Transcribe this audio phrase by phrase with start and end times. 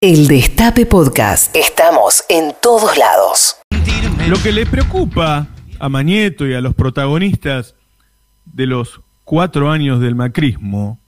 [0.00, 1.56] El Destape Podcast.
[1.56, 3.56] Estamos en todos lados.
[4.28, 5.48] Lo que le preocupa
[5.80, 7.74] a Mañeto y a los protagonistas
[8.44, 11.00] de los cuatro años del macrismo,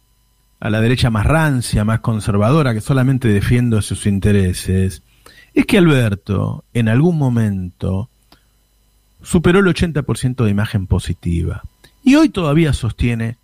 [0.58, 5.04] a la derecha más rancia, más conservadora, que solamente defiende sus intereses,
[5.54, 8.08] es que Alberto, en algún momento,
[9.22, 11.62] superó el 80% de imagen positiva.
[12.02, 13.36] Y hoy todavía sostiene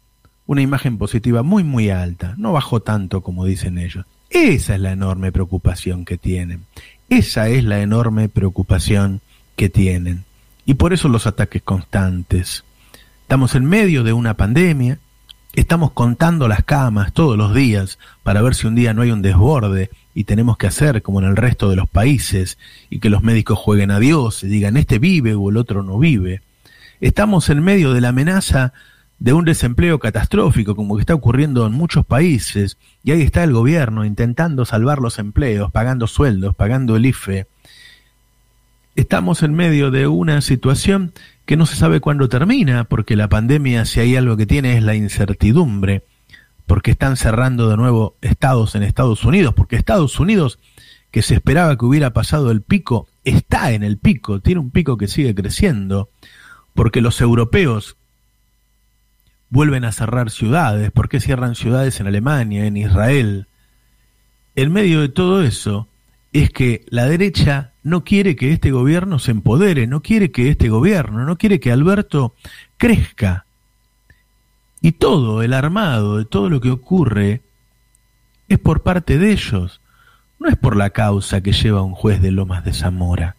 [0.48, 2.34] una imagen positiva muy, muy alta.
[2.36, 4.06] No bajó tanto como dicen ellos.
[4.30, 6.64] Esa es la enorme preocupación que tienen.
[7.08, 9.20] Esa es la enorme preocupación
[9.54, 10.24] que tienen.
[10.64, 12.64] Y por eso los ataques constantes.
[13.22, 14.98] Estamos en medio de una pandemia,
[15.54, 19.22] estamos contando las camas todos los días para ver si un día no hay un
[19.22, 22.58] desborde y tenemos que hacer como en el resto de los países
[22.90, 25.98] y que los médicos jueguen a Dios y digan este vive o el otro no
[25.98, 26.42] vive.
[27.00, 28.72] Estamos en medio de la amenaza
[29.18, 33.52] de un desempleo catastrófico como que está ocurriendo en muchos países y ahí está el
[33.52, 37.46] gobierno intentando salvar los empleos, pagando sueldos, pagando el IFE.
[38.94, 41.12] Estamos en medio de una situación
[41.44, 44.82] que no se sabe cuándo termina, porque la pandemia si hay algo que tiene es
[44.82, 46.02] la incertidumbre,
[46.66, 50.58] porque están cerrando de nuevo estados en Estados Unidos, porque Estados Unidos,
[51.10, 54.96] que se esperaba que hubiera pasado el pico, está en el pico, tiene un pico
[54.96, 56.10] que sigue creciendo,
[56.74, 57.96] porque los europeos
[59.50, 63.46] vuelven a cerrar ciudades, por qué cierran ciudades en Alemania, en Israel.
[64.54, 65.88] En medio de todo eso
[66.32, 70.68] es que la derecha no quiere que este gobierno se empodere, no quiere que este
[70.68, 72.34] gobierno, no quiere que Alberto
[72.76, 73.46] crezca.
[74.80, 77.42] Y todo el armado de todo lo que ocurre
[78.48, 79.80] es por parte de ellos,
[80.38, 83.36] no es por la causa que lleva un juez de Lomas de Zamora.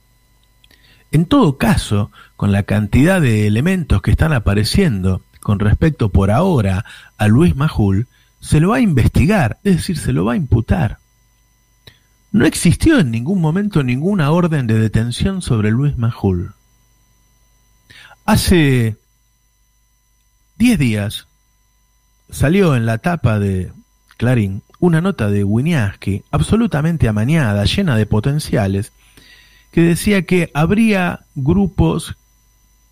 [1.11, 6.85] En todo caso, con la cantidad de elementos que están apareciendo con respecto por ahora
[7.17, 8.07] a Luis Majul,
[8.39, 10.99] se lo va a investigar, es decir, se lo va a imputar.
[12.31, 16.53] No existió en ningún momento ninguna orden de detención sobre Luis Majul.
[18.25, 18.97] Hace
[20.57, 21.27] 10 días
[22.29, 23.71] salió en la tapa de
[24.17, 28.91] Clarín una nota de Winiaski absolutamente amañada, llena de potenciales,
[29.71, 32.15] que decía que habría grupos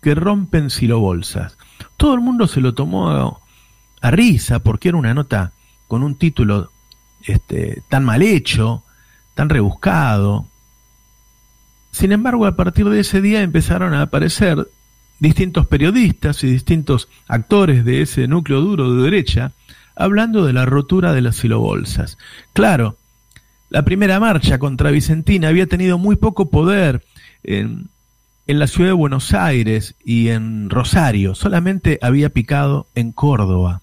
[0.00, 1.56] que rompen silobolsas.
[1.96, 5.52] Todo el mundo se lo tomó a, risa porque era una nota
[5.88, 6.70] con un título
[7.24, 8.84] este, tan mal hecho,
[9.34, 10.46] tan rebuscado.
[11.90, 14.68] Sin embargo, a partir de ese día empezaron a aparecer
[15.18, 19.52] distintos periodistas y distintos actores de ese núcleo duro de derecha
[19.96, 22.18] hablando de la rotura de las silobolsas.
[22.52, 22.96] Claro,
[23.70, 27.02] la primera marcha contra Vicentina había tenido muy poco poder
[27.42, 27.88] en,
[28.46, 33.80] en la ciudad de Buenos Aires y en Rosario, solamente había picado en Córdoba.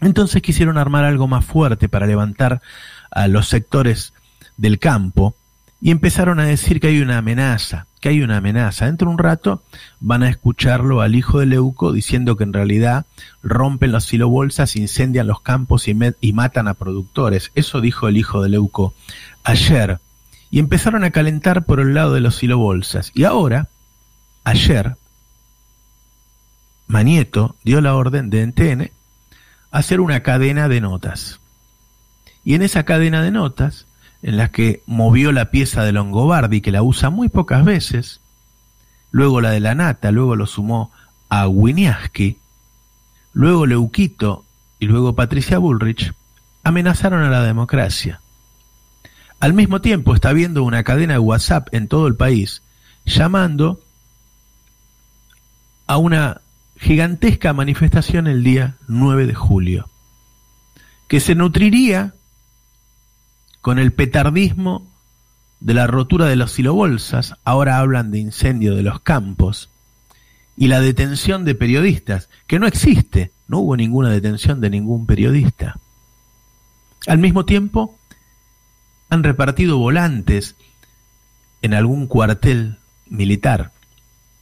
[0.00, 2.62] Entonces quisieron armar algo más fuerte para levantar
[3.10, 4.12] a los sectores
[4.56, 5.34] del campo
[5.80, 8.86] y empezaron a decir que hay una amenaza, que hay una amenaza.
[8.86, 9.62] Dentro de un rato
[9.98, 13.06] van a escucharlo al hijo de Leuco diciendo que en realidad
[13.42, 17.50] rompen las silobolsas, incendian los campos y, y matan a productores.
[17.56, 18.94] Eso dijo el hijo de Leuco
[19.42, 19.98] ayer.
[20.52, 23.12] Y empezaron a calentar por el lado de los silobolsas.
[23.14, 23.68] Y ahora
[24.44, 24.96] ayer,
[26.86, 28.90] Manieto dio la orden de NTN
[29.70, 31.40] hacer una cadena de notas.
[32.44, 33.86] Y en esa cadena de notas,
[34.22, 38.20] en la que movió la pieza de Longobardi, que la usa muy pocas veces,
[39.10, 40.90] luego la de la Nata, luego lo sumó
[41.28, 42.38] a Winiaski,
[43.32, 44.44] luego Leuquito
[44.78, 46.12] y luego Patricia Bullrich,
[46.64, 48.20] amenazaron a la democracia.
[49.38, 52.62] Al mismo tiempo está habiendo una cadena de WhatsApp en todo el país
[53.06, 53.80] llamando
[55.90, 56.42] a una
[56.76, 59.90] gigantesca manifestación el día 9 de julio,
[61.08, 62.14] que se nutriría
[63.60, 64.88] con el petardismo
[65.58, 69.68] de la rotura de los silobolsas, ahora hablan de incendio de los campos,
[70.56, 75.80] y la detención de periodistas, que no existe, no hubo ninguna detención de ningún periodista.
[77.08, 77.98] Al mismo tiempo,
[79.08, 80.54] han repartido volantes
[81.62, 82.78] en algún cuartel
[83.08, 83.72] militar,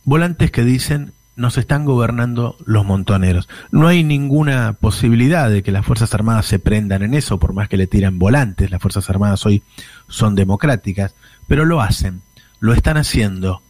[0.05, 3.49] volantes que dicen nos están gobernando los montoneros.
[3.70, 7.69] No hay ninguna posibilidad de que las Fuerzas Armadas se prendan en eso, por más
[7.69, 8.73] que le tiran volantes.
[8.73, 9.62] Las Fuerzas Armadas hoy
[10.08, 11.14] son democráticas,
[11.46, 12.23] pero lo hacen,
[12.58, 13.62] lo están haciendo.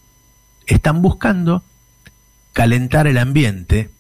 [0.67, 1.63] Están buscando
[2.55, 3.91] calentar el ambiente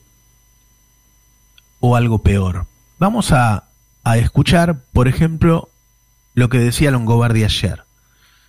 [1.80, 2.66] o algo peor.
[2.98, 3.68] Vamos a,
[4.02, 5.68] a escuchar, por ejemplo,
[6.34, 7.87] lo que decía Longobardi ayer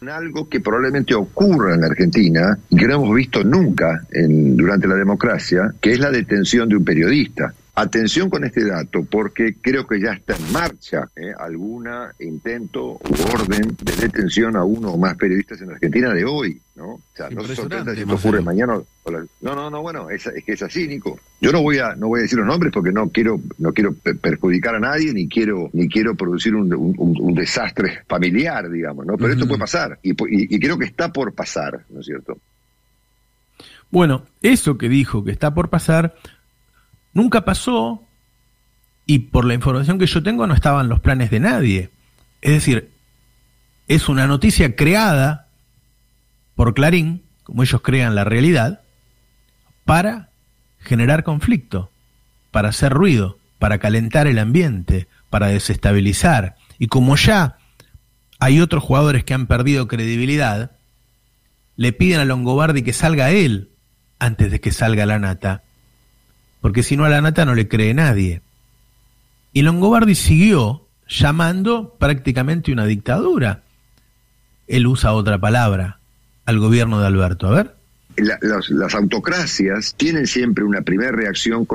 [0.08, 4.88] algo que probablemente ocurra en la Argentina y que no hemos visto nunca en, durante
[4.88, 7.54] la democracia, que es la detención de un periodista.
[7.80, 11.32] Atención con este dato, porque creo que ya está en marcha ¿eh?
[11.40, 16.60] alguna intento u orden de detención a uno o más periodistas en Argentina de hoy,
[16.76, 16.96] ¿no?
[16.96, 18.82] O sea, no se sorprenda si esto ocurre mañana.
[19.40, 21.22] No, no, no, bueno, es, es, que es así, Nico.
[21.40, 23.94] Yo no voy a no voy a decir los nombres porque no quiero no quiero
[23.94, 29.16] perjudicar a nadie ni quiero ni quiero producir un, un, desastre familiar, digamos, ¿no?
[29.16, 32.38] Pero esto puede pasar y, y, y creo que está por pasar, ¿no es cierto?
[33.90, 36.14] Bueno, eso que dijo que está por pasar
[37.14, 38.04] Nunca pasó
[39.06, 41.90] y por la información que yo tengo no estaban los planes de nadie.
[42.42, 42.92] Es decir,
[43.88, 45.48] es una noticia creada
[46.56, 48.82] por Clarín, como ellos crean la realidad,
[49.84, 50.30] para
[50.78, 51.90] generar conflicto,
[52.52, 56.56] para hacer ruido, para calentar el ambiente, para desestabilizar.
[56.78, 57.58] Y como ya
[58.40, 60.72] hay otros jugadores que han perdido credibilidad,
[61.76, 63.70] le piden a Longobardi que salga él
[64.20, 65.64] antes de que salga la nata
[66.62, 68.42] porque si no a la nata no le cree nadie.
[69.54, 73.64] Y Longobardi siguió llamando prácticamente una dictadura.
[74.68, 76.00] Él usa otra palabra
[76.46, 77.48] al gobierno de Alberto.
[77.48, 77.80] A ver
[78.22, 81.68] las, autocracias tienen siempre una primera reacción,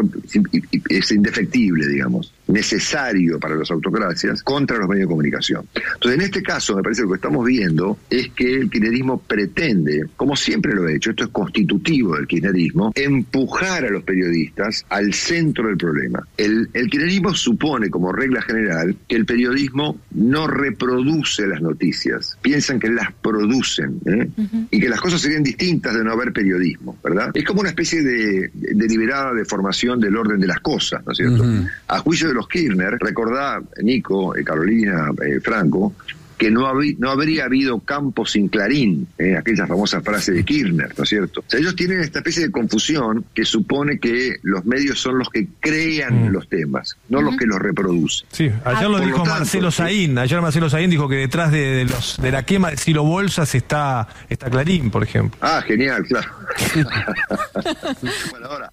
[0.89, 5.67] es indefectible, digamos, necesario para las autocracias contra los medios de comunicación.
[5.75, 9.19] Entonces, en este caso, me parece que lo que estamos viendo es que el kirchnerismo
[9.19, 14.85] pretende, como siempre lo ha hecho, esto es constitutivo del kirchnerismo, empujar a los periodistas
[14.88, 16.26] al centro del problema.
[16.37, 22.79] El, el kirchnerismo supone como regla general que el periodismo no reproduce las noticias, piensan
[22.79, 24.29] que las producen ¿eh?
[24.70, 27.31] y que las cosas serían distintas de no haber periodismo, ¿verdad?
[27.35, 31.44] Es como una especie de deliberada deformación del orden de las cosas, ¿no es cierto?
[31.88, 35.95] A juicio de los Kirchner, recordá, Nico, eh, Carolina, eh, Franco,
[36.37, 41.05] que no, no habría habido campo sin Clarín, eh, aquella famosa frase de Kirchner, ¿no
[41.05, 41.41] es cierto?
[41.41, 45.29] O sea, ellos tienen esta especie de confusión que supone que los medios son los
[45.31, 46.33] que crean mm.
[46.33, 48.27] los temas, no los que los reproducen.
[48.33, 52.33] Sí, ayer lo dijo Marcelo Saín, ayer Marcelo Saín dijo que detrás de, los de
[52.33, 55.39] la quema de Silo Bolsas está, está Clarín, por ejemplo.
[55.41, 56.31] Ah, genial, claro.
[58.31, 58.71] bueno, ahora.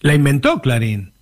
[0.00, 1.12] La inventó Clarín.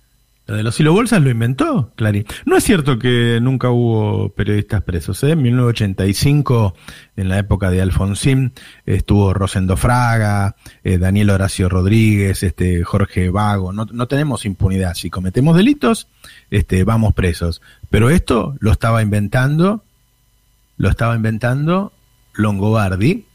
[0.55, 2.25] De los silobolsas lo inventó Clarín.
[2.45, 5.23] No es cierto que nunca hubo periodistas presos.
[5.23, 5.31] ¿eh?
[5.31, 6.73] En 1985,
[7.17, 8.53] en la época de Alfonsín,
[8.85, 13.73] estuvo Rosendo Fraga, eh, Daniel Horacio Rodríguez, este, Jorge Vago.
[13.73, 14.95] No, no, tenemos impunidad.
[14.95, 16.07] Si cometemos delitos,
[16.49, 17.61] este, vamos presos.
[17.91, 19.83] Pero esto lo estaba inventando,
[20.77, 21.93] lo estaba inventando
[22.33, 23.25] Longobardi,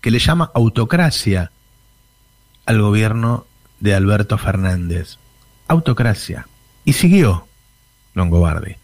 [0.00, 1.52] que le llama autocracia
[2.64, 3.46] al gobierno
[3.80, 5.18] de Alberto Fernández.
[5.68, 6.46] Autocracia.
[6.84, 7.46] Y siguió
[8.14, 8.76] Longobardi.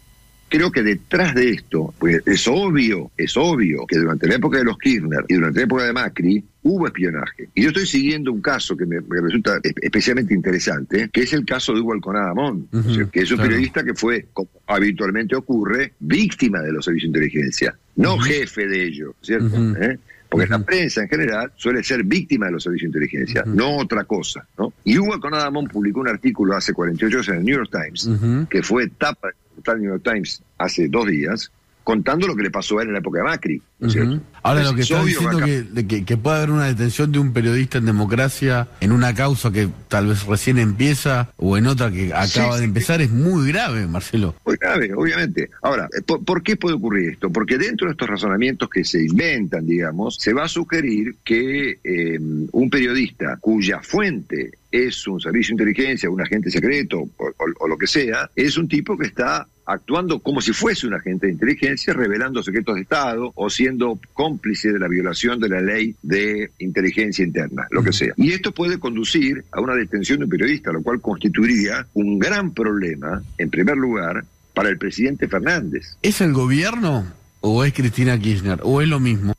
[0.49, 4.63] Creo que detrás de esto, pues es obvio, es obvio que durante la época de
[4.63, 7.49] los Kirchner y durante la época de Macri hubo espionaje.
[7.53, 11.73] Y yo estoy siguiendo un caso que me, resulta especialmente interesante, que es el caso
[11.73, 12.67] de Hugo Alconada Amón,
[13.11, 17.77] que es un periodista que fue, como habitualmente ocurre, víctima de los servicios de inteligencia,
[17.95, 19.55] no jefe de ellos, ¿cierto?
[20.29, 24.03] Porque la prensa en general suele ser víctima de los servicios de inteligencia, no otra
[24.03, 24.47] cosa.
[24.57, 24.73] ¿no?
[24.83, 28.61] Y Hugo Conadamón publicó un artículo hace 48 horas en el New York Times, que
[28.61, 29.29] fue tapa
[29.65, 31.51] del New York Times hace dos días,
[31.89, 33.61] contando lo que le pasó a él en la época de Macri.
[34.43, 37.85] Ahora lo que está diciendo que, que, puede haber una detención de un periodista en
[37.85, 42.65] democracia en una causa que tal vez recién empieza o en otra que acaba de
[42.65, 44.35] empezar es muy grave, Marcelo.
[44.45, 45.49] Muy grave, obviamente.
[45.63, 47.31] Ahora, eh, ¿por, qué puede ocurrir esto?
[47.31, 52.19] Porque dentro de estos razonamientos que se inventan, digamos, se va a sugerir que eh,
[52.51, 57.87] un periodista cuya fuente es un servicio de inteligencia, un agente secreto o, lo que
[57.87, 62.41] sea, es un tipo que está actuando como si fuese un agente de inteligencia, revelando
[62.41, 67.67] secretos de Estado o siendo cómplice de la violación de la ley de inteligencia interna,
[67.69, 68.13] lo que sea.
[68.17, 72.53] Y esto puede conducir a una detención de un periodista, lo cual constituiría un gran
[72.53, 75.97] problema, en primer lugar, para el presidente Fernández.
[76.01, 77.05] ¿Es el gobierno
[77.41, 79.33] o es Cristina Kirchner o es lo mismo?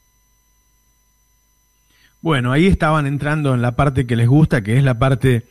[2.22, 5.44] Bueno, ahí estaban entrando en la parte que les gusta, que es la parte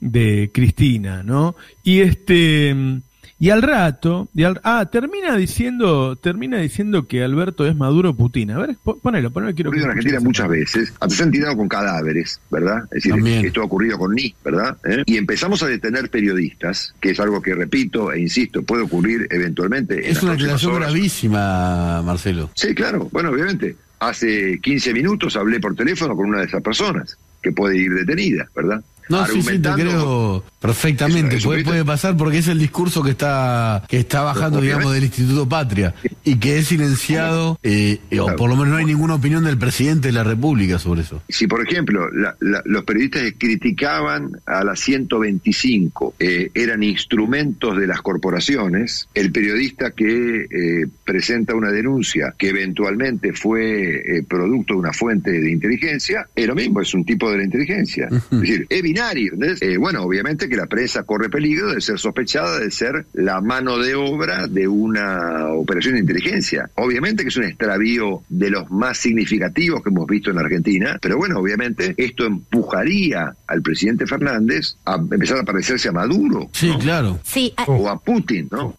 [0.00, 1.56] de Cristina, ¿no?
[1.82, 3.02] Y este
[3.42, 8.52] y al rato, y ah, termina diciendo, termina diciendo que Alberto es Maduro Putin.
[8.52, 12.38] A ver, ponelo, ponelo, quiero que en Argentina muchas veces, se han tirado con cadáveres,
[12.52, 12.84] ¿verdad?
[12.92, 14.76] Es decir, esto ha ocurrido con Ni, ¿verdad?
[14.84, 15.02] ¿Eh?
[15.06, 20.08] Y empezamos a detener periodistas, que es algo que repito e insisto, puede ocurrir eventualmente.
[20.08, 22.48] Es una declaración gravísima, Marcelo.
[22.54, 23.74] Sí, claro, bueno, obviamente.
[24.02, 28.48] Hace 15 minutos hablé por teléfono con una de esas personas que puede ir detenida,
[28.52, 28.82] ¿verdad?
[29.08, 31.38] No, sí, sí, te creo perfectamente.
[31.40, 35.94] puede, pasar porque es el discurso que está que está bajando, digamos, del Instituto Patria
[36.24, 40.08] y que es silenciado, eh, o por lo menos no hay ninguna opinión del presidente
[40.08, 41.20] de la República sobre eso.
[41.28, 49.08] Si, por ejemplo, los periodistas criticaban a la 125 eh, eran instrumentos de las corporaciones,
[49.14, 55.50] el periodista que eh, presenta una denuncia que eventualmente fue producto de una fuente de
[55.50, 58.08] inteligencia, es lo mismo, es un tipo de la inteligencia.
[58.12, 59.32] Es decir, binario.
[59.78, 63.94] bueno, obviamente que la presa corre peligro de ser sospechada de ser la mano de
[63.94, 66.70] obra de una operación de inteligencia.
[66.74, 71.16] Obviamente que es un extravío de los más significativos que hemos visto en Argentina, pero
[71.16, 76.48] bueno, obviamente esto empujaría al presidente Fernández a empezar a parecerse a Maduro.
[76.52, 77.18] Sí, claro.
[77.22, 78.76] Sí, o a Putin, ¿no?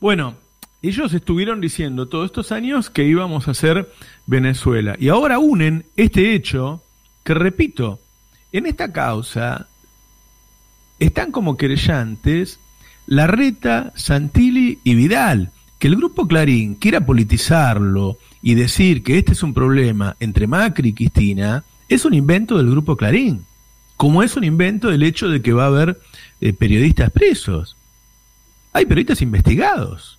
[0.00, 0.36] Bueno,
[0.80, 3.88] ellos estuvieron diciendo todos estos años que íbamos a ser
[4.26, 4.96] Venezuela.
[4.98, 6.82] Y ahora unen este hecho
[7.24, 8.00] que, repito,
[8.52, 9.68] en esta causa
[10.98, 12.58] están como querellantes
[13.06, 15.50] Larreta, Santilli y Vidal.
[15.78, 20.90] Que el grupo Clarín quiera politizarlo y decir que este es un problema entre Macri
[20.90, 23.44] y Cristina es un invento del grupo Clarín.
[23.96, 26.00] Como es un invento el hecho de que va a haber
[26.40, 27.76] eh, periodistas presos.
[28.72, 30.18] Hay periodistas investigados.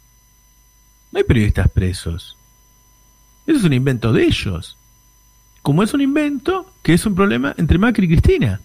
[1.12, 2.38] No hay periodistas presos.
[3.46, 4.78] Eso es un invento de ellos.
[5.62, 8.62] Como es un invento que es un problema entre Macri y Cristina.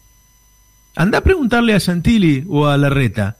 [0.96, 3.36] Anda a preguntarle a Santilli o a Larreta,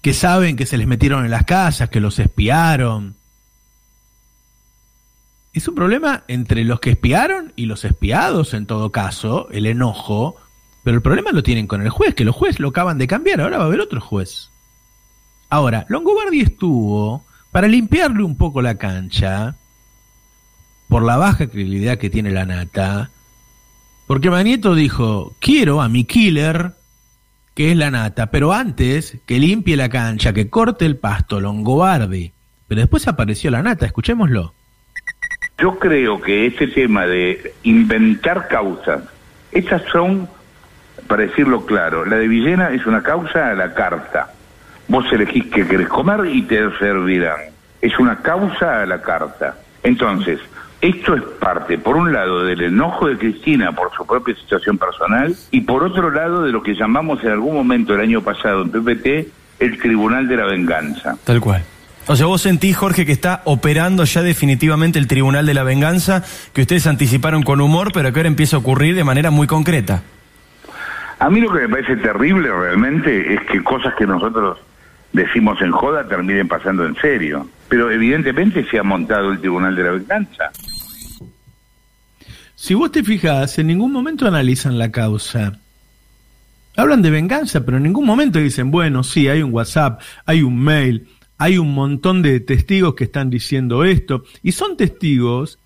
[0.00, 3.16] que saben que se les metieron en las casas, que los espiaron.
[5.52, 10.36] Es un problema entre los que espiaron y los espiados, en todo caso, el enojo,
[10.82, 13.40] pero el problema lo tienen con el juez, que los jueces lo acaban de cambiar,
[13.40, 14.50] ahora va a haber otro juez.
[15.48, 19.56] Ahora, Longobardi estuvo para limpiarle un poco la cancha,
[20.92, 23.08] por la baja credibilidad que tiene la nata,
[24.06, 26.72] porque Manieto dijo, quiero a mi killer,
[27.54, 32.34] que es la nata, pero antes que limpie la cancha, que corte el pasto, Longobardi.
[32.68, 34.52] Pero después apareció la nata, escuchémoslo.
[35.56, 39.00] Yo creo que ese tema de inventar causas,
[39.50, 40.28] esas son,
[41.06, 44.34] para decirlo claro, la de Villena es una causa a la carta.
[44.88, 47.40] Vos elegís qué querés comer y te servirán.
[47.80, 49.56] Es una causa a la carta.
[49.82, 50.38] Entonces,
[50.82, 55.32] esto es parte, por un lado, del enojo de Cristina por su propia situación personal
[55.52, 58.70] y por otro lado de lo que llamamos en algún momento el año pasado en
[58.70, 59.28] PPT
[59.60, 61.16] el Tribunal de la Venganza.
[61.22, 61.62] Tal cual.
[62.08, 66.24] O sea, vos sentís, Jorge, que está operando ya definitivamente el Tribunal de la Venganza,
[66.52, 70.02] que ustedes anticiparon con humor, pero que ahora empieza a ocurrir de manera muy concreta.
[71.20, 74.58] A mí lo que me parece terrible realmente es que cosas que nosotros
[75.12, 77.46] decimos en joda terminen pasando en serio.
[77.68, 80.50] Pero evidentemente se ha montado el Tribunal de la Venganza.
[82.62, 85.58] Si vos te fijas, en ningún momento analizan la causa.
[86.76, 90.62] Hablan de venganza, pero en ningún momento dicen, bueno, sí, hay un WhatsApp, hay un
[90.62, 94.22] mail, hay un montón de testigos que están diciendo esto.
[94.44, 95.58] Y son testigos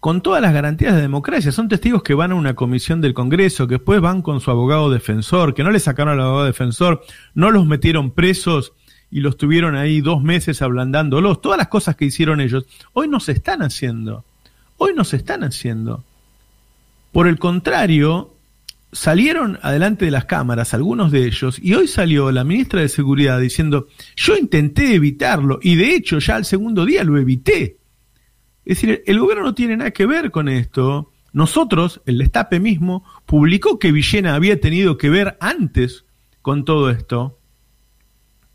[0.00, 1.52] con todas las garantías de democracia.
[1.52, 4.90] Son testigos que van a una comisión del Congreso, que después van con su abogado
[4.90, 8.72] defensor, que no le sacaron al abogado defensor, no los metieron presos
[9.12, 11.40] y los tuvieron ahí dos meses ablandándolos.
[11.40, 14.24] Todas las cosas que hicieron ellos, hoy no se están haciendo.
[14.82, 16.04] Hoy no se están haciendo.
[17.12, 18.34] Por el contrario,
[18.92, 23.38] salieron adelante de las cámaras algunos de ellos y hoy salió la ministra de Seguridad
[23.38, 27.76] diciendo, yo intenté evitarlo y de hecho ya al segundo día lo evité.
[28.64, 31.12] Es decir, el gobierno no tiene nada que ver con esto.
[31.34, 36.06] Nosotros, el Destape mismo, publicó que Villena había tenido que ver antes
[36.40, 37.38] con todo esto.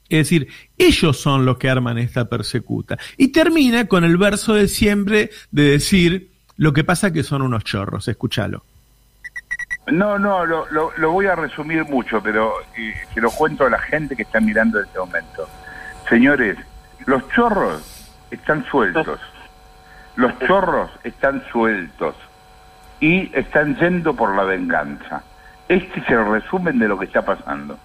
[0.09, 0.47] Es decir,
[0.77, 2.97] ellos son los que arman esta persecuta.
[3.17, 7.63] Y termina con el verso de siempre de decir lo que pasa que son unos
[7.63, 8.07] chorros.
[8.07, 8.63] Escúchalo.
[9.87, 12.53] No, no, lo, lo, voy a resumir mucho, pero
[13.13, 15.47] se lo cuento a la gente que está mirando en este momento.
[16.09, 16.57] Señores,
[17.05, 17.83] los chorros
[18.31, 19.19] están sueltos.
[20.15, 22.15] Los chorros están sueltos
[22.99, 25.23] y están yendo por la venganza.
[25.67, 27.77] Este es el resumen de lo que está pasando.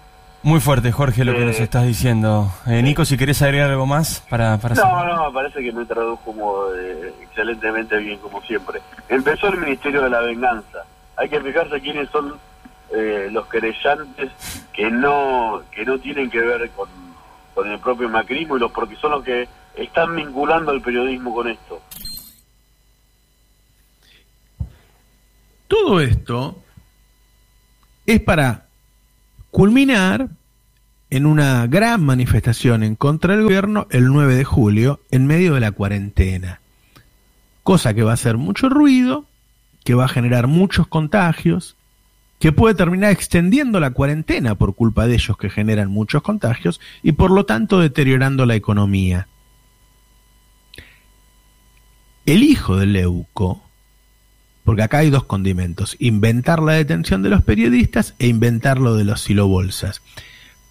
[0.43, 2.51] Muy fuerte, Jorge, lo que nos estás diciendo.
[2.65, 4.57] Eh, Nico, si querés agregar algo más para...
[4.57, 8.81] para no, no, me parece que me tradujo como, eh, excelentemente bien, como siempre.
[9.07, 10.83] Empezó el Ministerio de la Venganza.
[11.15, 12.39] Hay que fijarse quiénes son
[12.91, 14.31] eh, los querellantes
[14.73, 16.89] que no que no tienen que ver con,
[17.53, 21.47] con el propio macrismo y los porque son los que están vinculando al periodismo con
[21.49, 21.81] esto.
[25.67, 26.57] Todo esto
[28.05, 28.65] es para
[29.51, 30.29] culminar
[31.09, 35.59] en una gran manifestación en contra del gobierno el 9 de julio en medio de
[35.59, 36.61] la cuarentena.
[37.63, 39.25] Cosa que va a hacer mucho ruido,
[39.83, 41.75] que va a generar muchos contagios,
[42.39, 47.11] que puede terminar extendiendo la cuarentena por culpa de ellos que generan muchos contagios y
[47.11, 49.27] por lo tanto deteriorando la economía.
[52.25, 53.61] El hijo de Leuco,
[54.63, 59.03] porque acá hay dos condimentos, inventar la detención de los periodistas e inventar lo de
[59.03, 60.01] los silobolsas.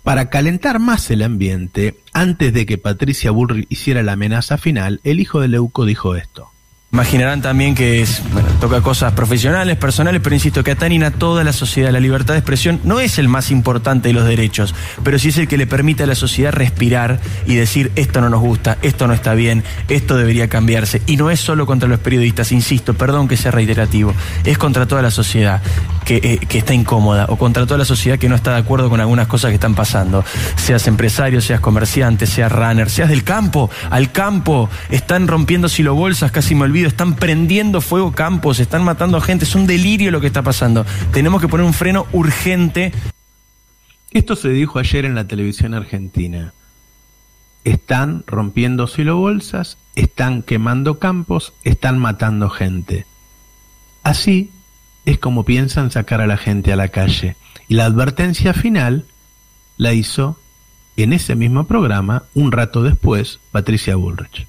[0.02, 5.20] Para calentar más el ambiente, antes de que Patricia Bullrich hiciera la amenaza final, el
[5.20, 6.48] hijo de Leuco dijo esto.
[6.92, 8.22] Imaginarán también que es,
[8.60, 11.90] toca cosas profesionales, personales, pero insisto que atañen a toda la sociedad.
[11.90, 15.38] La libertad de expresión no es el más importante de los derechos, pero sí es
[15.38, 19.06] el que le permite a la sociedad respirar y decir esto no nos gusta, esto
[19.06, 21.00] no está bien, esto debería cambiarse.
[21.06, 24.12] Y no es solo contra los periodistas, insisto, perdón que sea reiterativo,
[24.44, 25.62] es contra toda la sociedad
[26.04, 28.90] que, eh, que está incómoda o contra toda la sociedad que no está de acuerdo
[28.90, 30.22] con algunas cosas que están pasando.
[30.56, 36.54] Seas empresario, seas comerciante, seas runner, seas del campo, al campo, están rompiendo silobolsas, casi
[36.54, 38.12] me olvido están prendiendo fuego
[38.58, 40.84] están matando gente, es un delirio lo que está pasando.
[41.12, 42.92] Tenemos que poner un freno urgente.
[44.10, 46.52] Esto se dijo ayer en la televisión argentina.
[47.62, 53.06] Están rompiendo silobolsas, están quemando campos, están matando gente.
[54.02, 54.50] Así
[55.04, 57.36] es como piensan sacar a la gente a la calle.
[57.68, 59.04] Y la advertencia final
[59.76, 60.38] la hizo
[60.96, 64.46] en ese mismo programa, un rato después, Patricia Bullrich.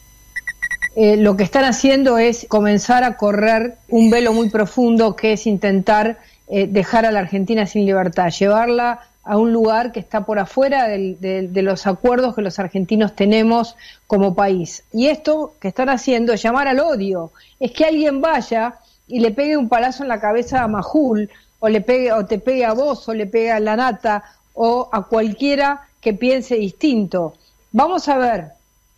[0.96, 5.48] Eh, lo que están haciendo es comenzar a correr un velo muy profundo que es
[5.48, 6.18] intentar
[6.48, 10.88] eh, dejar a la Argentina sin libertad, llevarla a un lugar que está por afuera
[10.88, 14.84] de, los acuerdos que los argentinos tenemos como país.
[14.92, 18.76] Y esto que están haciendo es llamar al odio, es que alguien vaya
[19.08, 21.30] y le pegue un palazo en la cabeza a Majul,
[21.60, 24.90] o le pegue, o te pegue a vos, o le pegue a la nata, o
[24.92, 27.36] a cualquiera que piense distinto.
[27.72, 28.52] Vamos a ver,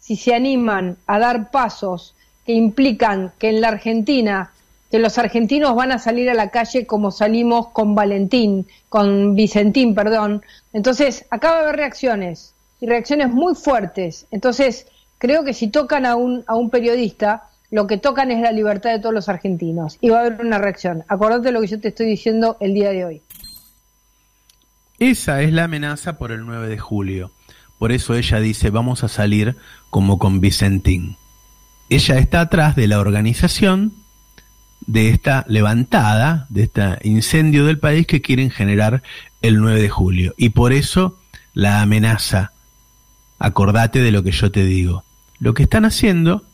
[0.04, 2.14] si se animan a dar pasos
[2.46, 4.52] que implican que en la Argentina,
[4.92, 9.96] que los argentinos van a salir a la calle como salimos con Valentín, con Vicentín,
[9.96, 10.44] perdón.
[10.74, 14.28] Entonces, acá va a haber reacciones, y reacciones muy fuertes.
[14.30, 14.88] Entonces,
[15.20, 18.92] creo que si tocan a un, a un periodista, lo que tocan es la libertad
[18.92, 19.98] de todos los argentinos.
[20.02, 21.06] Y va a haber una reacción.
[21.08, 23.22] Acordate lo que yo te estoy diciendo el día de hoy.
[25.00, 27.32] Esa es la amenaza por el 9 de julio.
[27.84, 29.58] Por eso ella dice, vamos a salir
[29.90, 31.18] como con Vicentín.
[31.90, 33.92] Ella está atrás de la organización
[34.88, 39.04] de esta levantada, de este incendio del país que quieren generar
[39.42, 40.34] el 9 de julio.
[40.38, 41.20] Y por eso
[41.54, 42.54] la amenaza.
[43.38, 45.04] Acordate de lo que yo te digo.
[45.40, 46.46] Lo que están haciendo,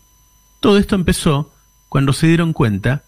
[0.60, 1.54] todo esto empezó
[1.90, 3.04] cuando se dieron cuenta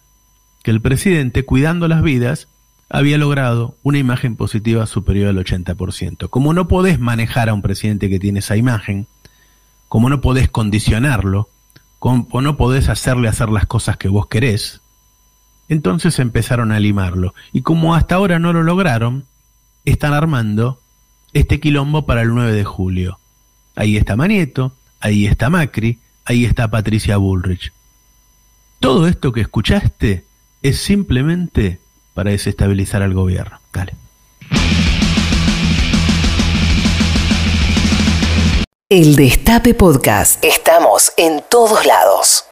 [0.62, 2.46] que el presidente, cuidando las vidas,
[2.92, 6.28] había logrado una imagen positiva superior al 80%.
[6.28, 9.06] Como no podés manejar a un presidente que tiene esa imagen,
[9.88, 11.48] como no podés condicionarlo,
[11.98, 14.82] como no podés hacerle hacer las cosas que vos querés,
[15.70, 17.32] entonces empezaron a limarlo.
[17.50, 19.24] Y como hasta ahora no lo lograron,
[19.86, 20.78] están armando
[21.32, 23.18] este quilombo para el 9 de julio.
[23.74, 27.72] Ahí está Manieto, ahí está Macri, ahí está Patricia Bullrich.
[28.80, 30.26] Todo esto que escuchaste
[30.60, 31.81] es simplemente
[32.14, 33.60] para desestabilizar al gobierno.
[33.72, 33.94] Dale.
[38.88, 40.44] El Destape Podcast.
[40.44, 42.44] Estamos en todos lados.